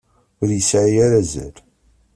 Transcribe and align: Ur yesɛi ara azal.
Ur 0.41 0.49
yesɛi 0.53 0.97
ara 1.05 1.17
azal. 1.21 1.55